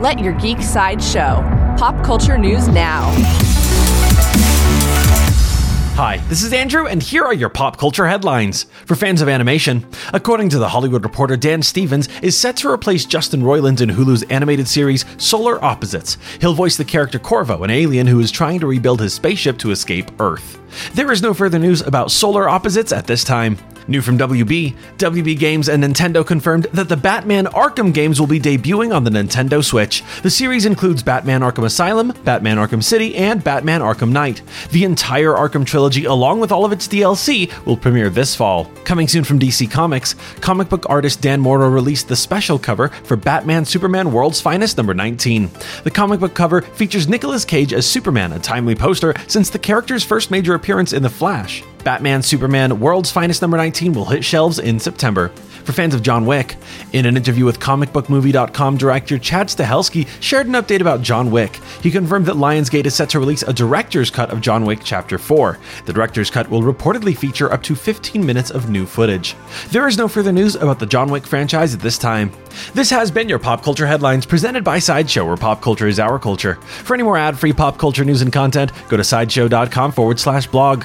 Let 0.00 0.20
your 0.20 0.32
geek 0.34 0.62
side 0.62 1.02
show. 1.02 1.42
Pop 1.76 2.04
culture 2.04 2.38
news 2.38 2.68
now. 2.68 3.10
Hi, 5.96 6.18
this 6.28 6.44
is 6.44 6.52
Andrew, 6.52 6.86
and 6.86 7.02
here 7.02 7.24
are 7.24 7.34
your 7.34 7.48
pop 7.48 7.78
culture 7.78 8.06
headlines. 8.06 8.66
For 8.86 8.94
fans 8.94 9.20
of 9.20 9.28
animation, 9.28 9.84
according 10.12 10.50
to 10.50 10.60
The 10.60 10.68
Hollywood 10.68 11.02
Reporter, 11.02 11.36
Dan 11.36 11.62
Stevens 11.62 12.08
is 12.20 12.38
set 12.38 12.56
to 12.58 12.70
replace 12.70 13.06
Justin 13.06 13.42
Roiland 13.42 13.80
in 13.80 13.88
Hulu's 13.88 14.22
animated 14.30 14.68
series 14.68 15.04
Solar 15.16 15.60
Opposites. 15.64 16.16
He'll 16.40 16.54
voice 16.54 16.76
the 16.76 16.84
character 16.84 17.18
Korvo, 17.18 17.64
an 17.64 17.70
alien 17.70 18.06
who 18.06 18.20
is 18.20 18.30
trying 18.30 18.60
to 18.60 18.68
rebuild 18.68 19.00
his 19.00 19.14
spaceship 19.14 19.58
to 19.58 19.72
escape 19.72 20.12
Earth. 20.20 20.60
There 20.94 21.10
is 21.10 21.22
no 21.22 21.34
further 21.34 21.58
news 21.58 21.80
about 21.80 22.12
Solar 22.12 22.48
Opposites 22.48 22.92
at 22.92 23.08
this 23.08 23.24
time. 23.24 23.58
New 23.88 24.02
from 24.02 24.18
WB, 24.18 24.74
WB 24.98 25.38
Games 25.38 25.68
and 25.68 25.82
Nintendo 25.82 26.24
confirmed 26.24 26.66
that 26.74 26.90
the 26.90 26.96
Batman 26.96 27.46
Arkham 27.46 27.94
games 27.94 28.20
will 28.20 28.26
be 28.26 28.38
debuting 28.38 28.94
on 28.94 29.04
the 29.04 29.10
Nintendo 29.10 29.64
Switch. 29.64 30.04
The 30.22 30.28
series 30.28 30.66
includes 30.66 31.02
Batman 31.02 31.40
Arkham 31.40 31.64
Asylum, 31.64 32.12
Batman 32.22 32.58
Arkham 32.58 32.84
City, 32.84 33.16
and 33.16 33.42
Batman 33.42 33.80
Arkham 33.80 34.12
Knight. 34.12 34.42
The 34.72 34.84
entire 34.84 35.32
Arkham 35.32 35.64
trilogy, 35.64 36.04
along 36.04 36.40
with 36.40 36.52
all 36.52 36.66
of 36.66 36.72
its 36.72 36.86
DLC, 36.86 37.50
will 37.64 37.78
premiere 37.78 38.10
this 38.10 38.36
fall. 38.36 38.66
Coming 38.84 39.08
soon 39.08 39.24
from 39.24 39.38
DC 39.38 39.70
Comics, 39.70 40.14
comic 40.42 40.68
book 40.68 40.84
artist 40.90 41.22
Dan 41.22 41.40
Mora 41.40 41.70
released 41.70 42.08
the 42.08 42.16
special 42.16 42.58
cover 42.58 42.88
for 42.88 43.16
Batman 43.16 43.64
Superman 43.64 44.12
World's 44.12 44.40
Finest 44.40 44.76
number 44.76 44.92
19. 44.92 45.48
The 45.84 45.90
comic 45.90 46.20
book 46.20 46.34
cover 46.34 46.60
features 46.60 47.08
Nicolas 47.08 47.46
Cage 47.46 47.72
as 47.72 47.86
Superman, 47.86 48.32
a 48.32 48.38
timely 48.38 48.74
poster 48.74 49.14
since 49.28 49.48
the 49.48 49.58
character's 49.58 50.04
first 50.04 50.30
major 50.30 50.52
appearance 50.52 50.92
in 50.92 51.02
The 51.02 51.08
Flash. 51.08 51.62
Batman 51.88 52.22
Superman 52.22 52.80
World's 52.80 53.10
Finest 53.10 53.40
number 53.40 53.56
19 53.56 53.94
will 53.94 54.04
hit 54.04 54.22
shelves 54.22 54.58
in 54.58 54.78
September. 54.78 55.28
For 55.64 55.72
fans 55.72 55.94
of 55.94 56.02
John 56.02 56.26
Wick, 56.26 56.56
in 56.92 57.06
an 57.06 57.16
interview 57.16 57.46
with 57.46 57.60
comicbookmovie.com 57.60 58.76
director 58.76 59.18
Chad 59.18 59.48
Stahelski 59.48 60.06
shared 60.20 60.48
an 60.48 60.52
update 60.52 60.82
about 60.82 61.00
John 61.00 61.30
Wick. 61.30 61.58
He 61.82 61.90
confirmed 61.90 62.26
that 62.26 62.36
Lionsgate 62.36 62.84
is 62.84 62.94
set 62.94 63.08
to 63.08 63.18
release 63.18 63.42
a 63.42 63.54
director's 63.54 64.10
cut 64.10 64.28
of 64.28 64.42
John 64.42 64.66
Wick 64.66 64.80
Chapter 64.84 65.16
4. 65.16 65.58
The 65.86 65.94
director's 65.94 66.30
cut 66.30 66.50
will 66.50 66.60
reportedly 66.60 67.16
feature 67.16 67.50
up 67.50 67.62
to 67.62 67.74
15 67.74 68.24
minutes 68.24 68.50
of 68.50 68.68
new 68.68 68.84
footage. 68.84 69.34
There 69.70 69.88
is 69.88 69.96
no 69.96 70.08
further 70.08 70.30
news 70.30 70.56
about 70.56 70.78
the 70.78 70.84
John 70.84 71.10
Wick 71.10 71.26
franchise 71.26 71.72
at 71.72 71.80
this 71.80 71.96
time. 71.96 72.32
This 72.74 72.90
has 72.90 73.10
been 73.10 73.30
your 73.30 73.38
Pop 73.38 73.62
Culture 73.62 73.86
Headlines 73.86 74.26
presented 74.26 74.62
by 74.62 74.78
Sideshow, 74.78 75.24
where 75.24 75.38
pop 75.38 75.62
culture 75.62 75.88
is 75.88 75.98
our 75.98 76.18
culture. 76.18 76.56
For 76.84 76.92
any 76.92 77.02
more 77.02 77.16
ad 77.16 77.38
free 77.38 77.54
pop 77.54 77.78
culture 77.78 78.04
news 78.04 78.20
and 78.20 78.30
content, 78.30 78.72
go 78.90 78.98
to 78.98 79.04
sideshow.com 79.04 79.92
forward 79.92 80.20
slash 80.20 80.46
blog. 80.46 80.84